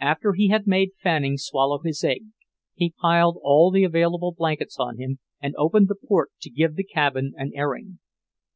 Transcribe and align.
After 0.00 0.32
he 0.32 0.48
had 0.48 0.66
made 0.66 0.90
Fanning 1.00 1.36
swallow 1.36 1.78
his 1.84 2.02
egg, 2.02 2.24
he 2.74 2.94
piled 3.00 3.38
all 3.44 3.70
the 3.70 3.84
available 3.84 4.34
blankets 4.36 4.76
on 4.76 4.98
him 4.98 5.20
and 5.40 5.54
opened 5.56 5.86
the 5.86 5.94
port 5.94 6.32
to 6.40 6.50
give 6.50 6.74
the 6.74 6.82
cabin 6.82 7.32
an 7.36 7.52
airing. 7.54 8.00